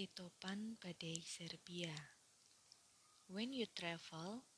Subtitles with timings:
[0.00, 1.92] Si Topan Badai Serbia
[3.28, 4.48] When you travel,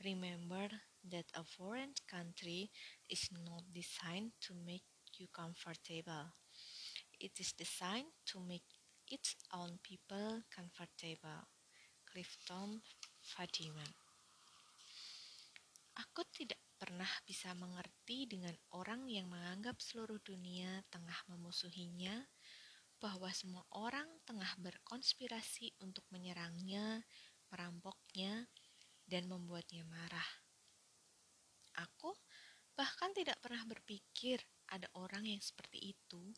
[0.00, 0.72] remember
[1.04, 2.72] that a foreign country
[3.04, 4.88] is not designed to make
[5.20, 6.32] you comfortable.
[7.20, 8.64] It is designed to make
[9.04, 11.44] its own people comfortable.
[12.08, 12.80] Clifton
[13.20, 13.92] Fadiman
[16.00, 22.24] Aku tidak pernah bisa mengerti dengan orang yang menganggap seluruh dunia tengah memusuhinya,
[23.00, 27.02] bahwa semua orang tengah berkonspirasi untuk menyerangnya,
[27.48, 28.46] merampoknya,
[29.08, 30.30] dan membuatnya marah.
[31.80, 32.12] Aku
[32.76, 34.38] bahkan tidak pernah berpikir
[34.70, 36.30] ada orang yang seperti itu,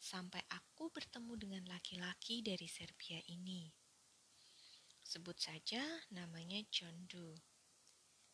[0.00, 3.68] sampai aku bertemu dengan laki-laki dari Serbia ini.
[5.04, 7.54] Sebut saja namanya John Doe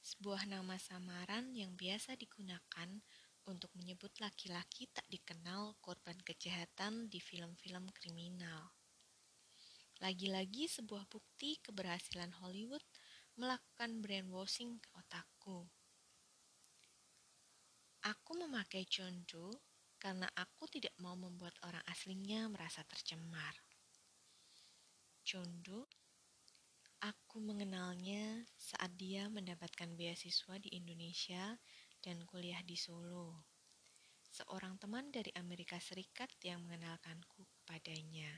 [0.00, 2.88] sebuah nama samaran yang biasa digunakan
[3.46, 8.74] untuk menyebut laki-laki tak dikenal korban kejahatan di film-film kriminal.
[10.00, 12.84] Lagi-lagi sebuah bukti keberhasilan Hollywood
[13.36, 15.68] melakukan brainwashing ke otakku.
[18.00, 19.60] Aku memakai John Doe
[20.00, 23.52] karena aku tidak mau membuat orang aslinya merasa tercemar.
[25.20, 25.84] John Doe
[27.00, 31.56] Aku mengenalnya saat dia mendapatkan beasiswa di Indonesia
[32.00, 33.44] dan kuliah di Solo.
[34.32, 38.32] Seorang teman dari Amerika Serikat yang mengenalkanku kepadanya.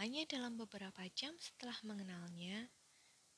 [0.00, 2.72] Hanya dalam beberapa jam setelah mengenalnya,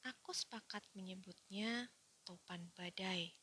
[0.06, 1.91] aku sepakat menyebutnya
[2.23, 3.34] topan badai.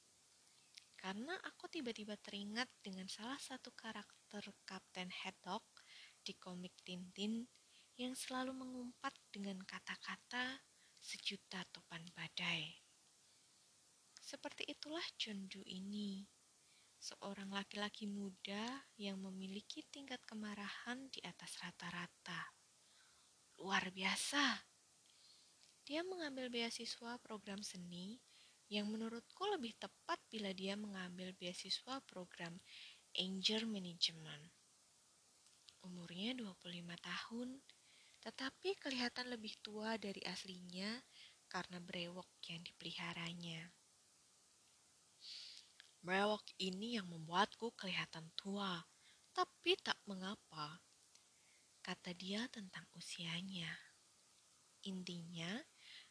[0.96, 5.64] Karena aku tiba-tiba teringat dengan salah satu karakter Kapten Haddock
[6.24, 7.48] di komik Tintin
[8.00, 10.64] yang selalu mengumpat dengan kata-kata
[11.00, 12.79] sejuta topan badai.
[14.30, 16.22] Seperti itulah Jondu ini,
[17.02, 22.54] seorang laki-laki muda yang memiliki tingkat kemarahan di atas rata-rata.
[23.58, 24.62] Luar biasa.
[25.82, 28.22] Dia mengambil beasiswa program seni
[28.70, 32.62] yang menurutku lebih tepat bila dia mengambil beasiswa program
[33.18, 34.46] Angel Management.
[35.82, 36.70] Umurnya 25
[37.02, 37.50] tahun
[38.22, 41.02] tetapi kelihatan lebih tua dari aslinya
[41.50, 43.79] karena brewok yang dipeliharanya.
[46.00, 48.80] Brewok ini yang membuatku kelihatan tua,
[49.36, 50.80] tapi tak mengapa,
[51.84, 53.68] kata dia tentang usianya.
[54.88, 55.60] Intinya,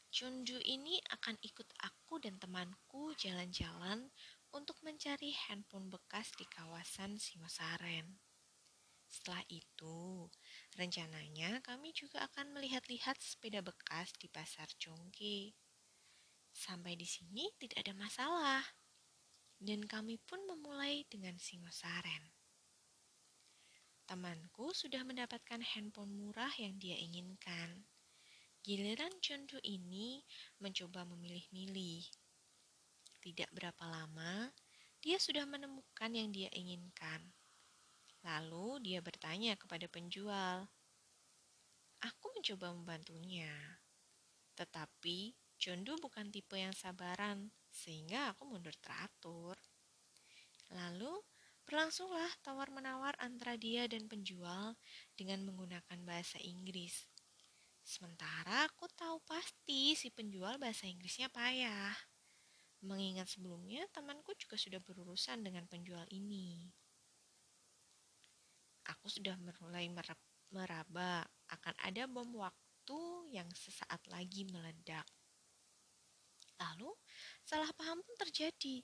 [0.09, 4.09] Chunju ini akan ikut aku dan temanku jalan-jalan
[4.57, 8.17] untuk mencari handphone bekas di kawasan Singosaren.
[9.09, 10.29] Setelah itu,
[10.77, 15.57] rencananya kami juga akan melihat-lihat sepeda bekas di pasar Congke.
[16.53, 18.78] Sampai di sini tidak ada masalah.
[19.59, 22.31] Dan kami pun memulai dengan Singosaren.
[24.09, 27.85] Temanku sudah mendapatkan handphone murah yang dia inginkan.
[28.65, 30.23] Giliran Chondu ini
[30.63, 32.07] mencoba memilih-milih.
[33.19, 34.49] Tidak berapa lama,
[35.03, 37.21] dia sudah menemukan yang dia inginkan.
[38.27, 40.67] Lalu dia bertanya kepada penjual.
[42.03, 43.51] Aku mencoba membantunya.
[44.55, 49.08] Tetapi Jondu bukan tipe yang sabaran, sehingga aku mundur teratur.
[51.69, 54.73] Berlangsunglah tawar-menawar antara dia dan penjual
[55.13, 57.05] dengan menggunakan bahasa Inggris.
[57.85, 61.93] Sementara aku tahu pasti si penjual bahasa Inggrisnya payah.
[62.81, 66.73] Mengingat sebelumnya temanku juga sudah berurusan dengan penjual ini
[68.89, 69.93] aku sudah mulai
[70.49, 73.01] meraba akan ada bom waktu
[73.37, 75.05] yang sesaat lagi meledak.
[76.59, 76.91] Lalu,
[77.45, 78.83] salah paham pun terjadi.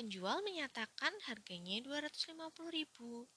[0.00, 2.32] Penjual menyatakan harganya 250
[2.72, 3.28] ribu.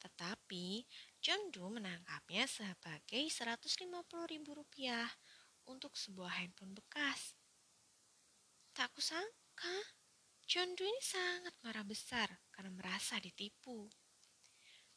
[0.00, 0.88] Tetapi,
[1.20, 3.84] John Doe menangkapnya sebagai 150
[4.24, 5.12] ribu rupiah
[5.68, 7.36] untuk sebuah handphone bekas.
[8.72, 9.76] Tak kusangka,
[10.48, 13.84] John Doe ini sangat marah besar karena merasa ditipu.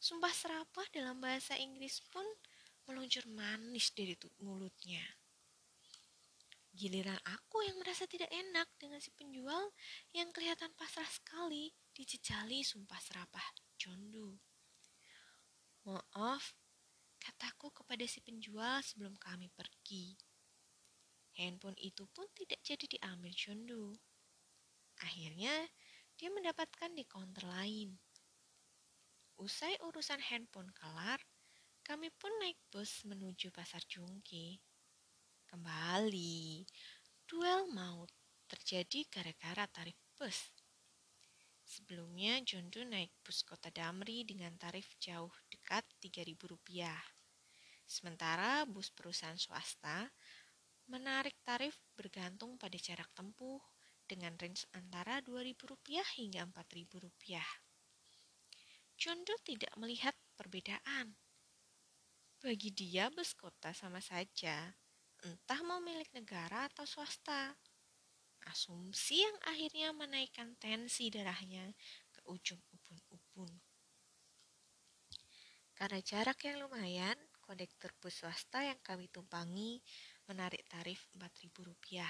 [0.00, 2.24] Sumpah serapah dalam bahasa Inggris pun
[2.88, 5.19] meluncur manis dari mulutnya.
[6.80, 9.68] Giliran aku yang merasa tidak enak dengan si penjual
[10.16, 13.44] yang kelihatan pasrah sekali dijejali sumpah serapah
[13.76, 14.40] Jondu.
[15.84, 16.56] Maaf,
[17.20, 20.16] kataku kepada si penjual sebelum kami pergi.
[21.36, 23.92] Handphone itu pun tidak jadi diambil Jondu.
[25.04, 25.68] Akhirnya,
[26.16, 27.92] dia mendapatkan di counter lain.
[29.36, 31.20] Usai urusan handphone kelar,
[31.84, 34.69] kami pun naik bus menuju pasar Jungki.
[35.50, 36.62] Kembali,
[37.26, 38.06] duel maut
[38.46, 40.54] terjadi gara-gara tarif bus.
[41.66, 46.94] Sebelumnya, Jondu naik bus kota Damri dengan tarif jauh dekat Rp3.000.
[47.82, 50.06] Sementara bus perusahaan swasta
[50.86, 53.58] menarik tarif bergantung pada jarak tempuh
[54.06, 57.42] dengan range antara Rp2.000 hingga Rp4.000.
[58.94, 61.18] Jondo tidak melihat perbedaan.
[62.38, 64.78] Bagi dia bus kota sama saja,
[65.24, 67.56] entah mau milik negara atau swasta.
[68.48, 71.76] Asumsi yang akhirnya menaikkan tensi darahnya
[72.08, 73.52] ke ujung ubun-ubun.
[75.76, 79.80] Karena jarak yang lumayan, kondektur bus swasta yang kami tumpangi
[80.28, 82.04] menarik tarif Rp4.000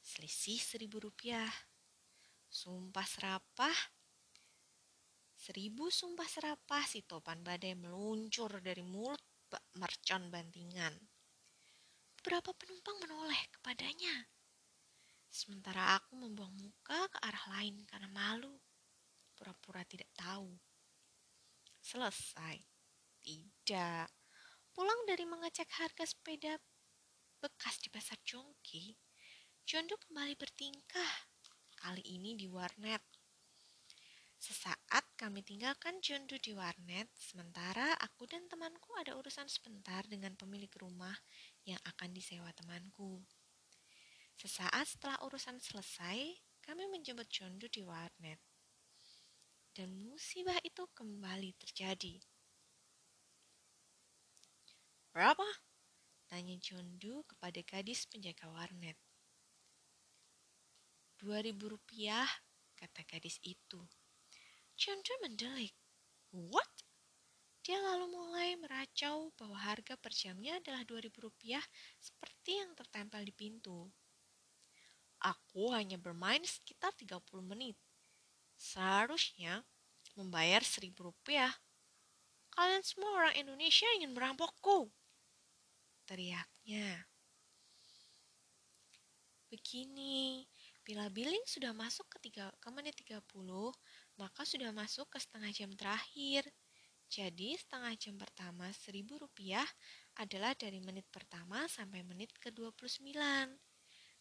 [0.00, 1.48] selisih seribu rupiah.
[2.50, 3.78] Sumpah serapah,
[5.38, 9.22] seribu sumpah serapah si topan badai meluncur dari mulut
[9.78, 11.09] mercon bantingan.
[12.20, 14.28] Beberapa penumpang menoleh kepadanya.
[15.32, 18.60] Sementara aku membuang muka ke arah lain karena malu.
[19.32, 20.52] Pura-pura tidak tahu.
[21.80, 22.60] Selesai.
[23.24, 24.08] Tidak.
[24.76, 26.60] Pulang dari mengecek harga sepeda
[27.40, 28.92] bekas di pasar Jongki,
[29.64, 31.32] Jondo kembali bertingkah,
[31.80, 33.00] kali ini di warnet.
[35.20, 41.12] Kami tinggalkan Jondo di warnet, sementara aku dan temanku ada urusan sebentar dengan pemilik rumah
[41.68, 43.20] yang akan disewa temanku.
[44.40, 46.24] Sesaat setelah urusan selesai,
[46.64, 48.40] kami menjemput Jondo di warnet.
[49.76, 52.16] Dan musibah itu kembali terjadi.
[55.12, 55.44] Berapa?
[56.32, 58.96] Tanya Jondo kepada gadis penjaga warnet.
[61.20, 62.24] Dua ribu rupiah,
[62.72, 63.84] kata gadis itu.
[64.80, 65.76] Chandra mendelik.
[66.32, 66.72] What?
[67.60, 71.60] Dia lalu mulai meracau bahwa harga per jamnya adalah dua ribu rupiah
[72.00, 73.92] seperti yang tertempel di pintu.
[75.20, 77.76] Aku hanya bermain sekitar 30 menit.
[78.56, 79.60] Seharusnya
[80.16, 81.52] membayar seribu rupiah.
[82.56, 84.88] Kalian semua orang Indonesia ingin merampokku.
[86.08, 87.04] Teriaknya.
[89.52, 90.48] Begini,
[90.90, 93.22] Bila billing sudah masuk ke, 3, ke menit 30,
[94.20, 96.44] maka sudah masuk ke setengah jam terakhir.
[97.08, 99.64] Jadi setengah jam pertama Rp1.000
[100.20, 103.16] adalah dari menit pertama sampai menit ke-29.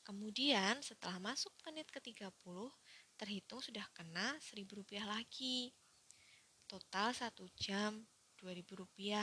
[0.02, 2.72] Kemudian setelah masuk menit ke-30,
[3.20, 5.76] terhitung sudah kena Rp1.000 lagi.
[6.66, 8.08] Total satu jam
[8.40, 9.20] Rp2.000.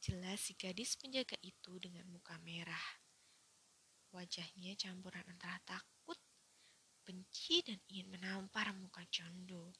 [0.00, 3.04] Jelas si gadis penjaga itu dengan muka merah.
[4.10, 5.93] Wajahnya campuran antara takut,
[7.04, 9.70] benci, dan ingin menampar muka Jondo.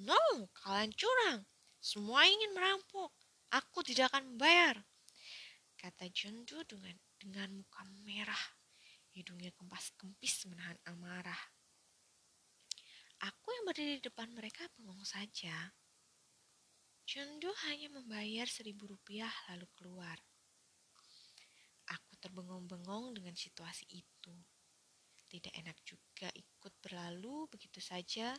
[0.00, 1.44] No, kalian curang.
[1.78, 3.12] Semua ingin merampok.
[3.52, 4.76] Aku tidak akan membayar.
[5.78, 8.44] Kata Jondo dengan, dengan muka merah.
[9.12, 11.42] Hidungnya kempas-kempis menahan amarah.
[13.18, 15.74] Aku yang berdiri di depan mereka bengong saja.
[17.08, 20.18] Jondo hanya membayar seribu rupiah lalu keluar
[22.20, 24.34] terbengong-bengong dengan situasi itu.
[25.28, 28.32] Tidak enak juga ikut berlalu begitu saja,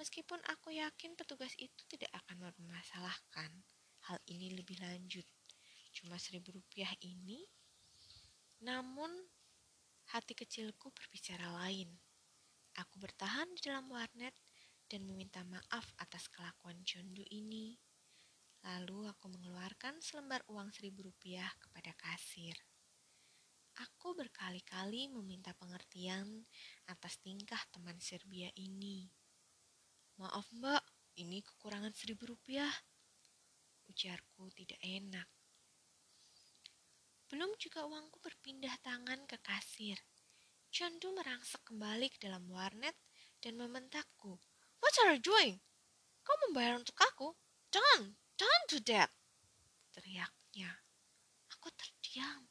[0.00, 3.52] meskipun aku yakin petugas itu tidak akan mempermasalahkan
[4.08, 5.28] hal ini lebih lanjut.
[5.92, 7.44] Cuma seribu rupiah ini,
[8.64, 9.12] namun
[10.16, 11.92] hati kecilku berbicara lain.
[12.80, 14.32] Aku bertahan di dalam warnet
[14.88, 17.76] dan meminta maaf atas kelakuan Jondu ini.
[18.64, 22.69] Lalu aku mengeluarkan selembar uang seribu rupiah kepada kasir.
[23.80, 26.44] Aku berkali-kali meminta pengertian
[26.84, 29.08] atas tingkah teman Serbia ini.
[30.20, 30.84] Maaf mbak,
[31.16, 32.68] ini kekurangan seribu rupiah.
[33.88, 35.24] Ujarku tidak enak.
[37.32, 39.96] Belum juga uangku berpindah tangan ke kasir.
[40.68, 43.00] Chandu merangsek kembali ke dalam warnet
[43.40, 44.36] dan membentakku.
[44.84, 45.56] What are you doing?
[46.20, 47.32] Kau membayar untuk aku?
[47.72, 49.08] Don't, don't do that.
[49.96, 50.84] Teriaknya.
[51.56, 52.49] Aku terdiam.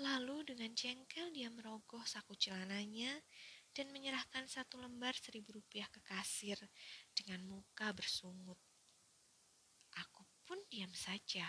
[0.00, 3.12] Lalu dengan jengkel dia merogoh saku celananya
[3.76, 6.56] dan menyerahkan satu lembar seribu rupiah ke kasir
[7.12, 8.56] dengan muka bersungut.
[9.92, 11.44] Aku pun diam saja.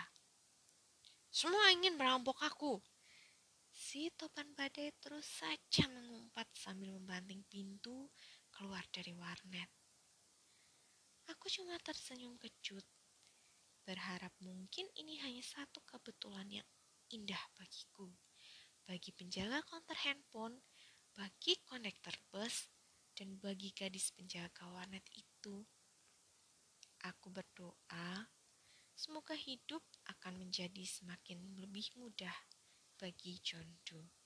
[1.32, 2.84] Semua ingin merampok aku.
[3.72, 8.12] Si topan badai terus saja mengumpat sambil membanting pintu
[8.52, 9.72] keluar dari warnet.
[11.32, 12.84] Aku cuma tersenyum kecut,
[13.88, 16.68] berharap mungkin ini hanya satu kebetulan yang
[17.10, 18.12] indah bagiku
[18.84, 20.60] bagi penjaga konter handphone,
[21.16, 22.68] bagi konektor bus,
[23.16, 25.64] dan bagi gadis penjaga warnet itu.
[27.04, 28.28] Aku berdoa,
[28.96, 32.34] semoga hidup akan menjadi semakin lebih mudah
[32.96, 34.23] bagi John Doe.